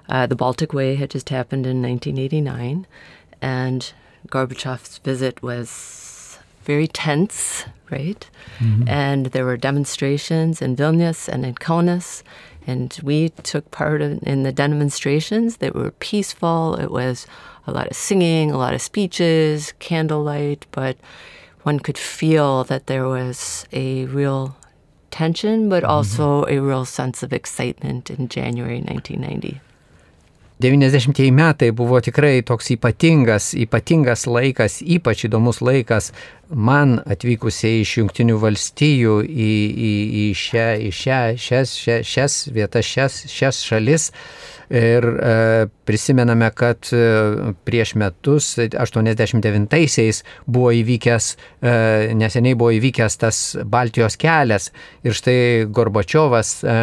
[0.08, 2.86] Uh, the Baltic Way had just happened in 1989,
[3.42, 3.92] and
[4.28, 5.68] Gorbachev's visit was
[6.68, 8.28] very tense, right?
[8.58, 8.86] Mm-hmm.
[8.86, 12.22] And there were demonstrations in Vilnius and in Kaunas,
[12.66, 15.56] and we took part in the demonstrations.
[15.56, 16.76] They were peaceful.
[16.76, 17.26] It was
[17.66, 20.98] a lot of singing, a lot of speeches, candlelight, but
[21.62, 24.54] one could feel that there was a real
[25.10, 25.90] tension, but mm-hmm.
[25.90, 29.62] also a real sense of excitement in January 1990.
[30.58, 36.10] 90-ieji metai buvo tikrai toks ypatingas, ypatingas laikas, ypač įdomus laikas
[36.50, 39.52] man atvykusiai iš Junktinių valstijų į,
[39.88, 39.92] į,
[40.22, 44.08] į, šią, į šią, šias, šias, šias vietas, šias, šias šalis.
[44.68, 47.00] Ir e, prisimename, kad e,
[47.64, 51.72] prieš metus, 89-aisiais, buvo įvykęs, e,
[52.18, 54.68] neseniai buvo įvykęs tas Baltijos kelias.
[55.08, 55.38] Ir štai
[55.72, 56.76] Gorbačiovas e,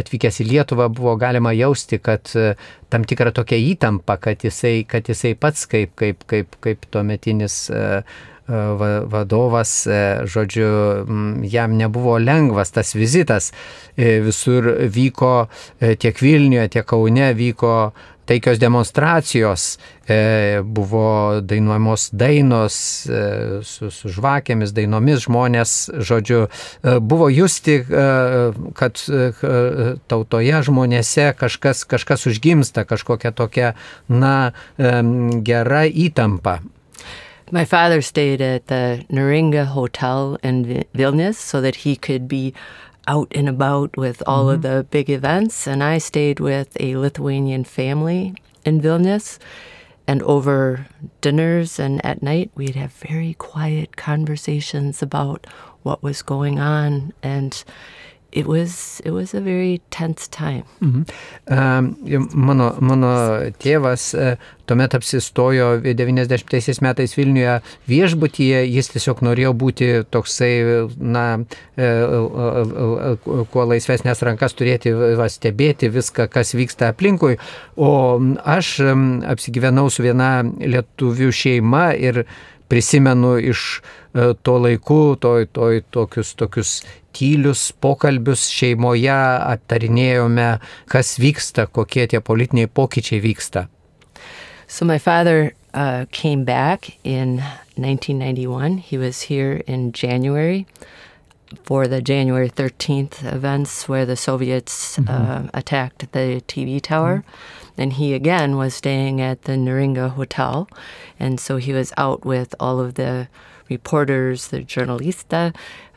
[0.00, 2.54] atvykęs į Lietuvą buvo galima jausti, kad e,
[2.88, 7.84] tam tikra tokia įtampa, kad jisai, kad jisai pats kaip, kaip, kaip, kaip tuometinis e,
[9.06, 10.68] vadovas, e, žodžiu,
[11.42, 13.52] jam nebuvo lengvas tas vizitas.
[13.96, 15.48] E, visur vyko
[15.80, 17.92] e, tiek Vilniuje, tiek Kaune vyko
[18.28, 19.78] taikios demonstracijos,
[20.62, 22.76] buvo dainuojamos dainos
[23.64, 26.42] su, su žvakėmis, dainomis žmonės, žodžiu,
[27.00, 27.78] buvo justi,
[28.76, 29.00] kad
[30.12, 33.72] tautoje žmonėse kažkas, kažkas užgimsta, kažkokia tokia,
[34.12, 36.60] na, gera įtampa.
[37.50, 42.52] My father stayed at the Naringa Hotel in Vilnius so that he could be
[43.06, 44.56] out and about with all mm-hmm.
[44.56, 45.66] of the big events.
[45.66, 48.34] And I stayed with a Lithuanian family
[48.64, 49.38] in Vilnius.
[50.06, 50.86] And over
[51.20, 55.46] dinners and at night, we'd have very quiet conversations about
[55.82, 57.12] what was going on.
[57.22, 57.64] And
[58.30, 60.64] it was, it was a very tense time.
[60.82, 61.08] Mhm.
[61.48, 61.96] Um,
[62.34, 63.12] mano, mano
[63.56, 64.36] tėvas uh,
[64.68, 67.54] tuomet apsistojo 90 metais Vilniuje
[67.88, 70.52] viešbutyje, jis tiesiog norėjo būti toksai,
[71.00, 71.24] na,
[71.80, 73.16] uh,
[73.48, 77.38] kuo laisvesnės rankas turėti, va, stebėti viską, kas vyksta aplinkui.
[77.76, 78.76] O aš
[79.32, 82.26] apsigyvenau su viena lietuvių šeima ir
[82.68, 83.80] prisimenu iš
[84.44, 86.72] to laikų, to, to, tokius, tokius
[87.18, 90.50] tylius pokalbius šeimoje aptarinėjome,
[90.90, 93.66] kas vyksta, kokie tie politiniai pokyčiai vyksta.
[94.68, 97.38] So my father uh, came back in
[97.76, 98.78] 1991.
[98.78, 100.66] He was here in January
[101.64, 105.08] for the January 13th events where the Soviets mm-hmm.
[105.08, 107.18] uh, attacked the TV tower.
[107.18, 107.80] Mm-hmm.
[107.80, 110.68] And he again was staying at the Naringa Hotel.
[111.18, 113.28] And so he was out with all of the
[113.68, 115.52] reporters, the journalista,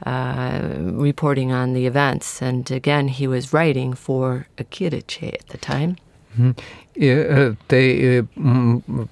[0.05, 2.41] uh, reporting on the events.
[2.41, 5.97] And again, he was writing for Akiriche at the time.
[6.31, 6.53] Mm-hmm.
[6.93, 8.23] E, tai e,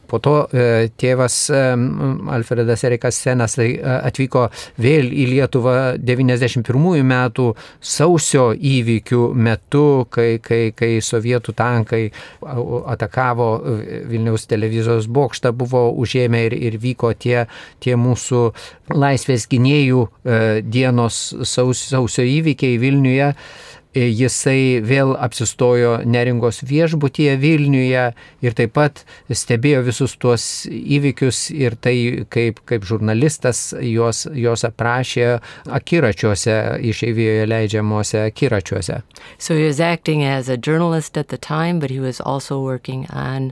[0.06, 4.50] po to e, tėvas Alfredas Erikas Senas tai, atvyko
[4.84, 7.46] vėl į Lietuvą 91 metų
[7.80, 12.02] sausio įvykių metu, kai, kai, kai sovietų tankai
[12.44, 13.50] atakavo
[14.12, 17.48] Vilniaus televizijos bokštą, buvo užėmę ir, ir vyko tie,
[17.80, 18.44] tie mūsų
[18.92, 20.04] laisvės gynėjų
[20.68, 23.34] dienos sausio įvykiai Vilniuje.
[24.00, 28.04] E, jisai vėl apsistojo Neringos viešbutyje Vilniuje
[28.46, 31.96] ir taip pat stebėjo visus tuos įvykius ir tai
[32.32, 35.28] kaip, kaip žurnalistas juos, juos aprašė
[35.80, 36.56] akiračiuose,
[36.92, 39.02] išeivijoje leidžiamuose akiračiuose.
[39.38, 43.06] So he was acting as a journalist at the time, but he was also working
[43.12, 43.52] on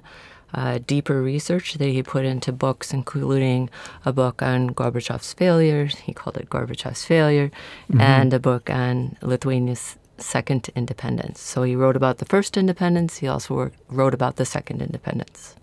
[0.53, 3.69] uh, deeper research that he put into books, including
[4.05, 7.51] a book on Gorbachev's failure, he called it Gorbachev's failure,
[7.91, 7.99] mm-hmm.
[7.99, 11.39] and a book on Lithuania's second independence.
[11.41, 15.55] So he wrote about the first independence, he also wrote about the second independence.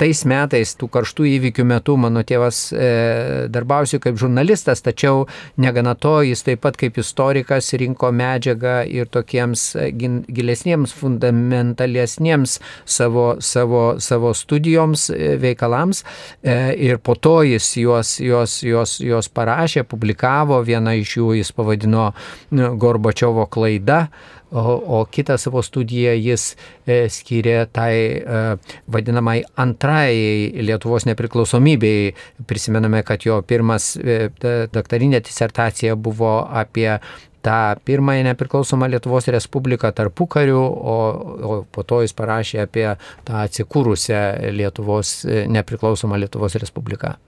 [0.00, 2.88] Tais metais, tų karštų įvykių metu, mano tėvas e,
[3.52, 5.24] darbausi kaip žurnalistas, tačiau
[5.60, 13.26] negana to, jis taip pat kaip istorikas rinko medžiagą ir tokiems e, gilesniems, fundamentalesniems savo,
[13.38, 16.02] savo, savo studijoms, e, veikalams.
[16.42, 21.54] E, ir po to jis juos, juos, juos, juos parašė, publikavo, vieną iš jų jis
[21.54, 22.10] pavadino
[22.50, 24.08] Gorbačiovo klaida
[24.54, 26.54] o, o kitą savo studiją jis
[26.86, 28.40] e, skyrė tai e,
[28.94, 32.14] vadinamai antrajai Lietuvos nepriklausomybei.
[32.46, 34.30] Prisimename, kad jo pirmas e,
[34.72, 36.88] daktarinė disertacija buvo apie
[37.44, 40.96] tą pirmąją nepriklausomą Lietuvos Respubliką tarpu kariu, o,
[41.50, 42.86] o po to jis parašė apie
[43.26, 44.24] tą atsikūrusią
[44.56, 45.20] Lietuvos
[45.52, 47.18] nepriklausomą Lietuvos Respubliką.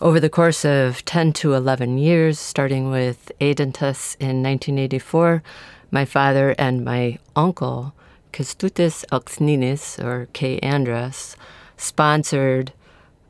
[0.00, 5.42] Over the course of 10 to 11 years, starting with Eidantas in 1984,
[5.94, 7.94] my father and my uncle,
[8.32, 10.58] Kestutis Alksninis, or K.
[10.58, 11.36] Andras,
[11.76, 12.72] sponsored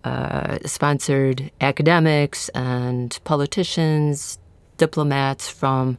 [0.02, 4.38] uh, sponsored academics and politicians,
[4.76, 5.98] diplomats from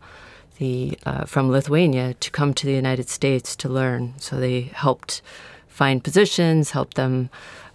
[0.58, 4.13] the uh, from Lithuania to come to the United States to learn.
[4.17, 5.21] So they helped
[5.67, 7.30] find positions, helped them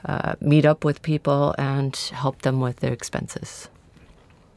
[0.05, 3.69] uh, meet up with people, and help them with their expenses.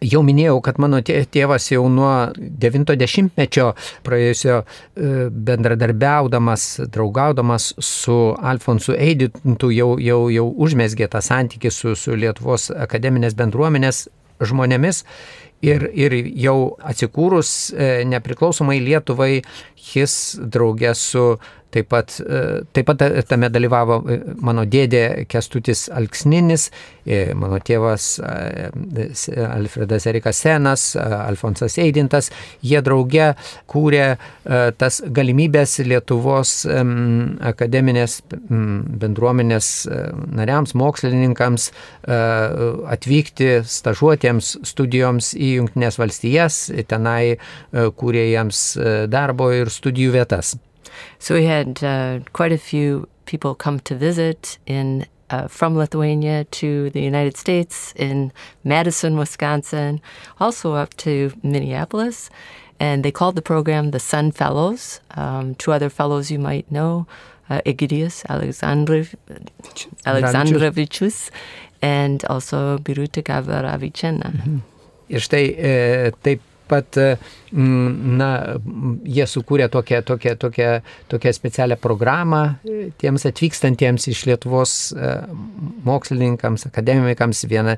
[0.04, 3.70] Jau minėjau, kad mano tėvas jau nuo 90-mečio
[4.04, 4.66] praėjusio e,
[5.32, 13.38] bendradarbiaudamas, draugaudamas su Alfonsu Eidintu jau, jau, jau užmėsgė tą santykį su, su Lietuvos akademinės
[13.40, 14.08] bendruomenės
[14.44, 15.04] žmonėmis.
[15.64, 16.12] Ir, ir
[16.44, 19.38] jau atsikūrus e, nepriklausomai Lietuvai,
[19.94, 21.38] jis draugė su
[21.74, 26.68] Taip pat, e, taip pat tame dalyvavo e, mano dėdė Kestutis Alksninis,
[27.06, 32.30] e, mano tėvas Alfredas Erikas Senas, Alfonsas Eidintas.
[32.62, 33.32] Jie drauge
[33.72, 34.06] kūrė
[34.78, 36.52] tas galimybės Lietuvos
[37.50, 39.70] akademinės bendruomenės
[40.38, 41.70] nariams, mokslininkams
[42.98, 46.60] atvykti stažuotėms studijoms į Junktinės valstijas,
[46.90, 47.40] tenai
[47.74, 48.66] kūrė jiems
[49.12, 50.56] darbo ir studijų vietas.
[51.20, 56.44] So we had uh, quite a few people come to visit in uh, from Lithuania
[56.46, 58.32] to the United States in
[58.64, 60.02] Madison, Wisconsin,
[60.40, 62.30] also up to Minneapolis.
[62.80, 65.00] And they called the program the Sun Fellows.
[65.16, 67.08] Um, two other fellows you might know,
[67.50, 69.16] uh, Egidius Alexandrov,
[70.06, 71.30] Alexandrovičius
[71.82, 74.30] and also Biruta Gavaravichena.
[74.30, 74.60] Mm -hmm.
[75.10, 76.42] Ir štai e, taip
[76.74, 77.14] pat, e,
[77.54, 78.30] na,
[79.06, 80.70] jie sukūrė tokią, tokią, tokią,
[81.14, 85.14] tokią specialią programą e, tiems atvykstantiems iš Lietuvos e,
[85.88, 87.46] mokslininkams, akademikams.
[87.54, 87.78] Viena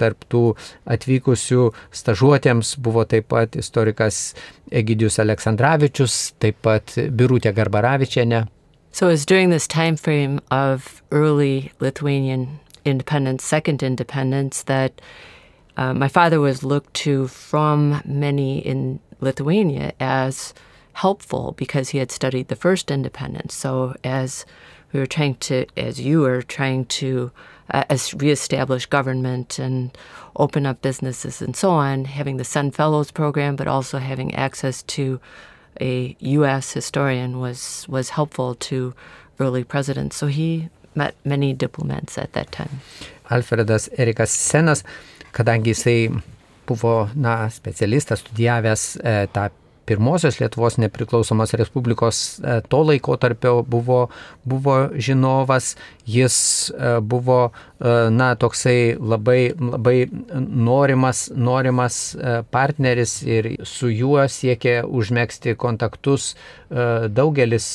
[0.00, 0.42] tarp tų
[0.90, 1.64] atvykusių
[1.94, 4.32] stažuotėms buvo taip pat istorikas
[4.74, 8.46] Egidijus Aleksandravičius, taip pat Birutė Garbaravičiane.
[8.90, 15.00] So it was during this time frame of early Lithuanian independence, second independence, that
[15.78, 20.52] Uh, my father was looked to from many in Lithuania as
[20.94, 23.54] helpful because he had studied the first independence.
[23.54, 24.44] So as
[24.92, 27.30] we were trying to, as you were trying to
[27.70, 29.96] uh, as reestablish government and
[30.34, 34.82] open up businesses and so on, having the Sun Fellows program, but also having access
[34.82, 35.20] to
[35.80, 36.72] a U.S.
[36.72, 38.94] historian was was helpful to
[39.38, 40.16] early presidents.
[40.16, 42.80] So he met many diplomats at that time.
[43.30, 44.82] Alfredas Erikas Senas
[45.38, 46.10] kadangi jisai
[46.68, 49.48] buvo na, specialistas, studijavęs e, tą
[49.88, 54.08] pirmosios Lietuvos nepriklausomos Respublikos e, to laiko tarpio buvo,
[54.44, 56.36] buvo žinovas, jis
[56.70, 57.38] e, buvo,
[57.80, 59.96] e, na, toksai labai, labai
[60.68, 61.98] norimas, norimas
[62.52, 66.34] partneris ir su juo siekė užmėgsti kontaktus
[66.68, 67.66] daugelis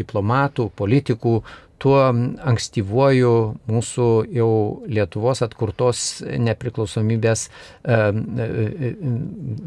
[0.00, 1.34] diplomatų, politikų,
[1.82, 3.32] tuo ankstyvuoju
[3.68, 4.50] mūsų jau
[4.88, 7.48] Lietuvos atkurtos nepriklausomybės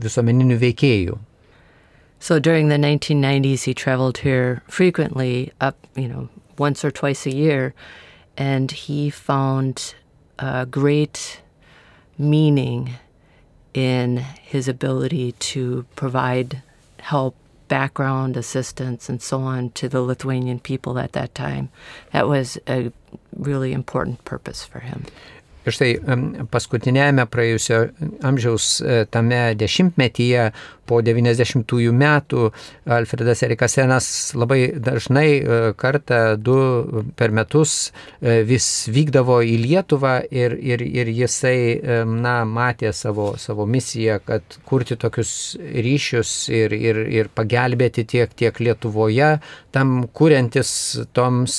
[0.06, 1.18] visuomeninių veikėjų.
[2.20, 7.36] So during the 1990s, he traveled here frequently, up, you know, once or twice a
[7.36, 7.76] year,
[8.36, 9.94] and he found
[10.40, 11.42] a great
[12.18, 12.96] meaning
[13.74, 16.64] in his ability to provide
[17.02, 17.36] help
[17.68, 21.70] background assistance and so on to the Lithuanian people at that time.
[22.12, 22.92] That was a
[23.36, 25.06] really important purpose for him.
[25.68, 25.92] Ir štai
[26.48, 27.82] paskutinėjame praėjusio
[28.24, 28.78] amžiaus
[29.12, 30.52] tame dešimtmetyje
[30.88, 32.48] po 90-ųjų metų
[32.98, 35.28] Alfredas Erikasenas labai dažnai
[35.80, 36.56] kartą, du
[37.20, 44.20] per metus vis vykdavo į Lietuvą ir, ir, ir jisai, na, matė savo, savo misiją,
[44.24, 49.36] kad kurti tokius ryšius ir, ir, ir pagelbėti tiek, tiek Lietuvoje,
[49.76, 50.72] tam kuriantis
[51.14, 51.58] toms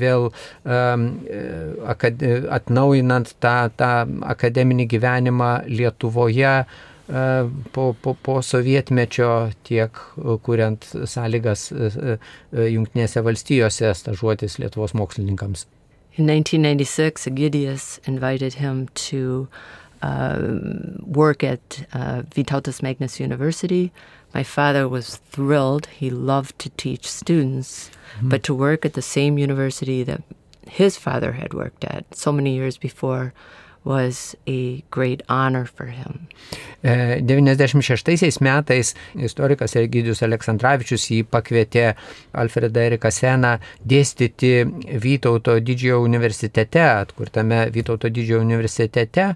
[0.00, 1.06] vėl um,
[2.58, 3.92] atnaujinant tą, tą
[4.34, 6.58] akademinį gyvenimą Lietuvoje
[7.72, 9.30] po, po, po sovietmečio,
[9.62, 10.00] tiek
[10.42, 11.68] kuriant sąlygas
[12.50, 15.66] Junktinėse valstijose stažuotis Lietuvos mokslininkams.
[16.18, 19.48] In 1996, Egidius invited him to
[20.02, 20.38] uh,
[21.04, 23.92] work at uh, Vytautas Magnus University.
[24.34, 25.86] My father was thrilled.
[25.86, 28.30] He loved to teach students, mm-hmm.
[28.30, 30.22] but to work at the same university that
[30.68, 33.32] his father had worked at so many years before
[33.86, 36.26] was a great honor for him.
[36.82, 41.86] 96 metais istorikas Egidijus Aleksandravičius jį pakvietė
[42.38, 44.52] Alfredą Eriką Seną dėstyti
[45.02, 49.28] Vytauto didžiojo universitete, atkurtame Vytauto didžiojo universitete.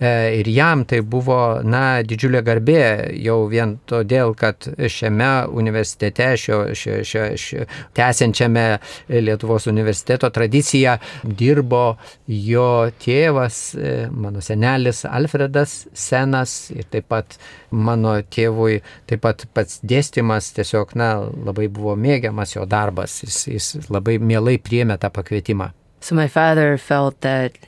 [0.00, 2.82] Ir jam tai buvo, na, didžiulė garbė
[3.22, 8.66] jau vien todėl, kad šiame universitete, šio, šio, šio, šio tęsiančiame
[9.26, 11.84] Lietuvos universiteto tradiciją dirbo
[12.26, 12.70] jo
[13.02, 13.62] tėvas,
[14.10, 17.38] mano senelis Alfredas Senas ir taip pat
[17.70, 18.80] mano tėvui,
[19.10, 21.10] taip pat pats dėstymas tiesiog, na,
[21.48, 25.72] labai buvo mėgiamas jo darbas, jis, jis labai mielai priemė tą pakvietimą.
[26.00, 27.58] So my father felt that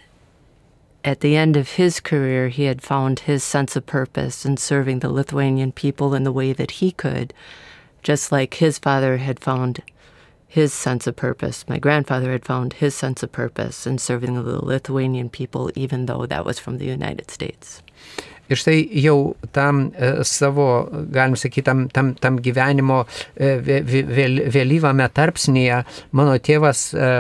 [1.05, 4.99] at the end of his career, he had found his sense of purpose in serving
[4.99, 7.33] the Lithuanian people in the way that he could,
[8.03, 9.83] just like his father had found
[10.49, 11.65] his sense of purpose.
[11.69, 16.25] My grandfather had found his sense of purpose in serving the Lithuanian people, even though
[16.27, 17.83] that was from the United States.
[18.49, 23.03] Ir štai jau tam e, savo, galim sakyti, tam, tam, tam gyvenimo
[23.37, 25.83] e, vėl, vėlyvame tarpsnėje
[26.17, 27.11] mano tėvas e,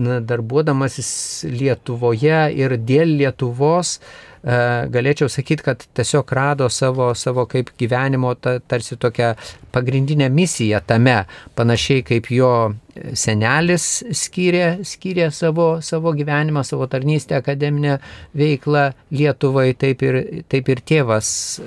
[0.00, 1.12] darbuodamasis
[1.50, 3.98] Lietuvoje ir dėl Lietuvos
[4.40, 9.34] galėčiau sakyti, kad tiesiog rado savo, savo kaip gyvenimo ta, tarsi tokią
[9.72, 11.24] pagrindinę misiją tame,
[11.54, 12.72] panašiai kaip jo
[13.12, 17.98] senelis skyrė, skyrė savo, savo gyvenimą, savo tarnystę, akademinę
[18.36, 21.60] veiklą Lietuvai, taip ir, taip ir tėvas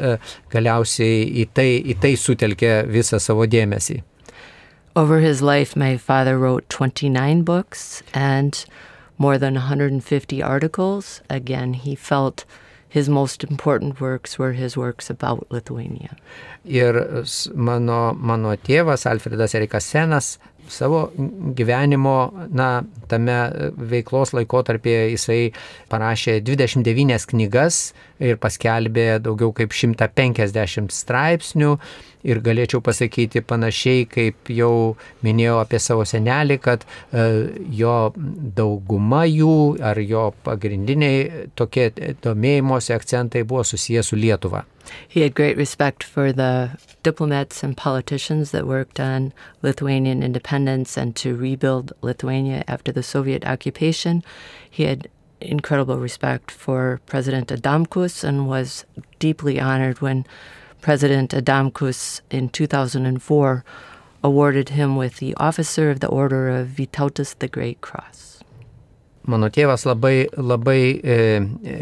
[0.54, 4.02] galiausiai į tai, į tai sutelkė visą savo dėmesį.
[4.96, 8.64] Over his life, my father wrote 29 books and
[9.18, 11.22] more than 150 articles.
[11.32, 12.46] Again, he felt
[12.88, 16.16] his most important works were his works about Lithuania.
[16.64, 17.26] Ir
[17.56, 20.38] mano, mano tėvas Alfredas Erikas Senas
[20.70, 21.12] savo
[21.58, 23.38] gyvenimo, na, tame
[23.78, 25.40] veiklos laikotarpėje jisai
[25.92, 27.82] parašė 29 knygas
[28.24, 31.76] ir paskelbė daugiau kaip 150 straipsnių
[32.24, 34.96] ir galėčiau pasakyti panašiai, kaip jau
[35.26, 36.86] minėjau apie savo senelį, kad
[37.76, 37.96] jo
[38.58, 41.90] dauguma jų ar jo pagrindiniai tokie
[42.24, 44.64] domėjimosi akcentai buvo susijęs su Lietuva.
[45.08, 46.72] He had great respect for the
[47.04, 53.46] diplomats and politicians that worked on Lithuanian independence and to rebuild Lithuania after the Soviet
[53.46, 54.24] occupation.
[54.70, 55.08] He had
[55.40, 58.86] incredible respect for President Adamkus and was
[59.20, 60.26] deeply honored when
[60.84, 63.64] President Adamkus in 2004
[64.22, 68.33] awarded him with the Officer of the Order of Vytautas the Great Cross.
[69.32, 71.18] Mano tėvas labai, labai e,
[71.64, 71.76] e,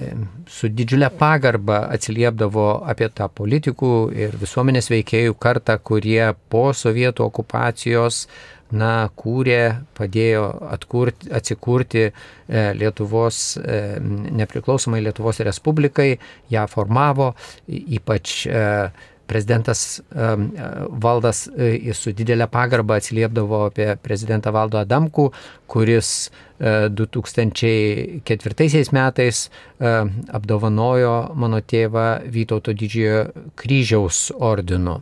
[0.46, 8.28] su didžiulė pagarba atsiliepdavo apie tą politikų ir visuomenės veikėjų kartą, kurie po sovietų okupacijos
[8.72, 12.12] na, kūrė, padėjo atkurti, atsikurti e,
[12.78, 14.00] Lietuvos, e,
[14.42, 16.16] nepriklausomai Lietuvos Respublikai,
[16.52, 17.32] ją formavo,
[17.68, 18.68] ypač e,
[19.32, 21.46] prezidentas Valdas
[21.96, 25.30] su didelė pagarba atsiliepdavo apie prezidentą Valdo Adamkų,
[25.72, 26.10] kuris
[26.62, 29.49] 2004 metais
[29.82, 35.01] apdovanojo mano tėvą Vytauto didžiojo kryžiaus ordinu.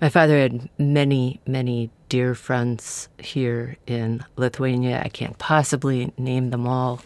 [0.00, 5.02] My father had many, many dear friends here in Lithuania.
[5.04, 7.00] I can't possibly name them all.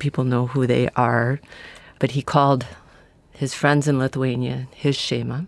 [0.00, 1.40] People know who they are.
[1.98, 2.66] But he called
[3.32, 5.44] his friends in Lithuania his Shema.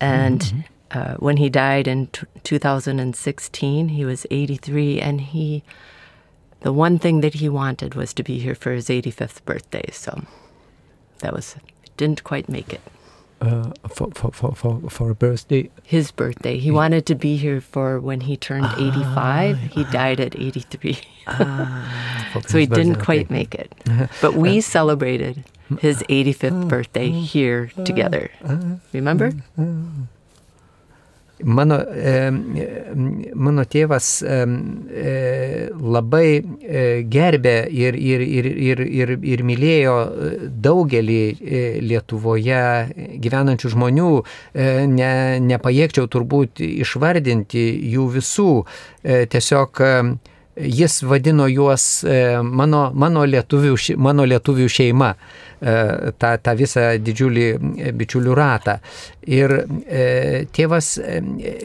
[0.00, 0.98] And mm-hmm.
[0.98, 5.62] uh, when he died in t- 2016, he was 83, and he,
[6.64, 9.84] the one thing that he wanted was to be here for his 85th birthday.
[9.92, 10.24] So
[11.20, 11.56] that was,
[11.96, 12.80] didn't quite make it.
[13.40, 15.68] uh, for, for, for, for, for a birthday.
[15.82, 16.56] His birthday.
[16.58, 18.76] He wanted to be here for when he turned ah.
[18.78, 19.58] 85.
[19.76, 20.98] He died at 83.
[21.26, 22.28] Ah.
[22.32, 23.70] For so he didn't birthday, quite make it.
[24.22, 25.44] But we uh, celebrated
[25.80, 28.30] his 85th uh, birthday uh, here together.
[28.92, 29.32] Remember?
[31.42, 32.30] Mano, e,
[33.34, 34.36] mano tėvas e,
[34.94, 35.14] e,
[35.74, 36.28] labai
[37.10, 39.96] gerbė ir, ir, ir, ir, ir, ir mylėjo
[40.62, 41.22] daugelį
[41.82, 42.62] Lietuvoje
[43.24, 44.12] gyvenančių žmonių.
[44.94, 45.10] Ne,
[45.42, 47.66] nepajėgčiau turbūt išvardinti
[47.96, 48.52] jų visų.
[49.02, 49.82] Tiesiog
[50.56, 55.74] jis vadino juos e, mano, mano, lietuvių, mano lietuvių šeima, e,
[56.20, 58.78] tą, tą visą didžiulį e, bičiulių ratą.
[59.24, 59.54] Ir
[60.54, 60.98] tėvas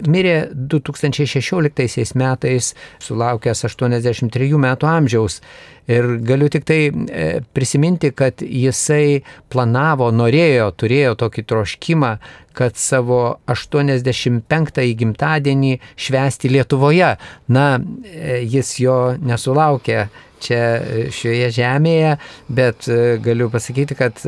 [0.08, 2.72] mirė 2016 metais,
[3.04, 5.42] sulaukęs 83 metų amžiaus.
[5.90, 7.26] Ir galiu tik tai e,
[7.56, 12.12] prisiminti, kad jisai planavo, norėjo, turėjo tokį troškimą,
[12.60, 17.16] kad savo 85-ąjį gimtadienį švęsti Lietuvoje.
[17.56, 17.66] Na,
[18.06, 20.04] e, jis jo nesulaukė
[20.46, 22.14] čia e, šioje žemėje,
[22.62, 22.86] bet
[23.26, 24.22] galiu pasakyti, kad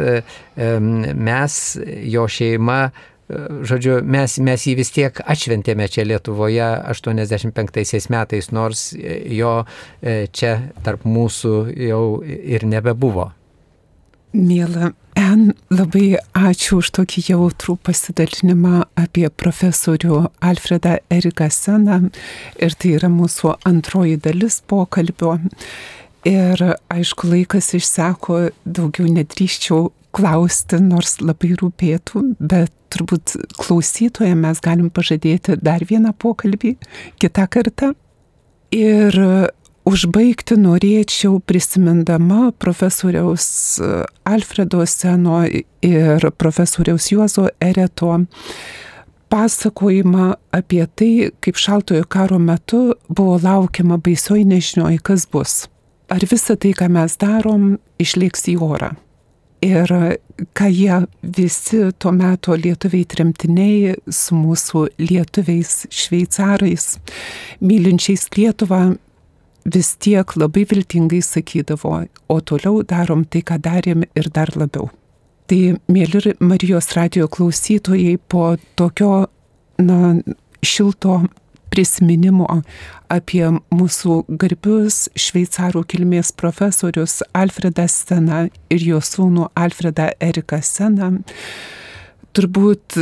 [0.57, 1.61] mes,
[2.09, 2.81] jo šeima,
[3.67, 9.53] žodžiu, mes, mes jį vis tiek atšventėme čia Lietuvoje 85 metais, nors jo
[10.01, 11.55] e, čia tarp mūsų
[11.89, 13.31] jau ir nebebuvo.
[14.31, 21.97] Mėla En, labai ačiū už tokį jautrų pasidalinimą apie profesorių Alfredą Eriką Seną.
[22.55, 25.37] Ir tai yra mūsų antroji dalis pokalbio.
[26.27, 26.63] Ir
[26.93, 35.57] aišku, laikas išseko, daugiau nedrįščiau klausti, nors labai rūpėtų, bet turbūt klausytoje mes galim pažadėti
[35.61, 36.75] dar vieną pokalbį
[37.21, 37.93] kitą kartą.
[38.71, 39.17] Ir
[39.87, 43.81] užbaigti norėčiau prisimindama profesoriaus
[44.27, 45.41] Alfredo Seno
[45.81, 48.19] ir profesoriaus Juozo Ereto
[49.31, 55.53] pasakojimą apie tai, kaip šaltojo karo metu buvo laukiama baisioj nežinioj, kas bus.
[56.11, 58.91] Ar visa tai, ką mes darom, išliks į orą.
[59.61, 59.91] Ir
[60.57, 66.95] ką jie visi tuo metu lietuviai tremtiniai su mūsų lietuviais šveicarais,
[67.61, 68.81] mylinčiais Lietuvą,
[69.65, 71.93] vis tiek labai viltingai sakydavo,
[72.27, 74.89] o toliau darom tai, ką darėm ir dar labiau.
[75.45, 75.59] Tai,
[75.91, 79.27] mėly Marijos radio klausytojai, po tokio
[79.77, 80.15] na,
[80.65, 81.19] šilto
[81.71, 82.47] prisiminimo
[83.11, 91.13] apie mūsų garbius šveicarų kilmės profesorius Alfredą Seną ir jo sūnų Alfredą Eriką Seną,
[92.35, 92.99] turbūt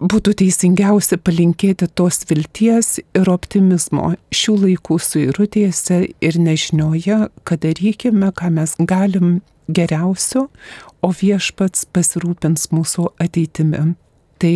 [0.00, 8.50] būtų teisingiausia palinkėti tos vilties ir optimizmo šių laikų suirutėse ir nežinioje, kad darykime, ką
[8.58, 9.40] mes galim
[9.72, 10.46] geriausio,
[11.02, 13.94] o viešpats pasirūpins mūsų ateitimi.
[14.36, 14.54] Tai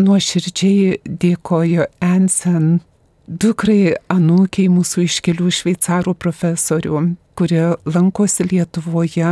[0.00, 2.80] nuoširdžiai dėkoju Ansen,
[3.26, 7.02] dukrai anūkiai mūsų iškelių šveicarų profesorių,
[7.38, 9.30] kurie lankosi Lietuvoje,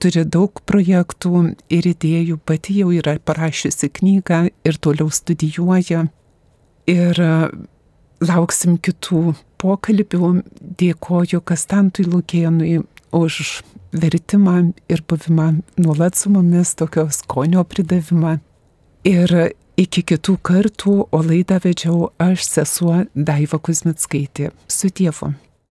[0.00, 1.42] turi daug projektų
[1.72, 6.06] ir idėjų, pati jau yra parašiusi knygą ir toliau studijuoja.
[6.86, 7.18] Ir
[8.22, 10.30] lauksim kitų pokalbių.
[10.78, 12.84] Dėkoju Kastantui Lukėnui
[13.16, 13.62] už
[13.96, 15.48] vertimą ir buvimą
[15.80, 18.38] nuolat su mumis, tokio skonio pridavimą.
[19.06, 19.34] Ir
[19.76, 24.52] iki kitų kartų, o laidą vedžiau aš sesuo Daiva Kuzmitskaitė.
[24.68, 25.34] Su Dievu.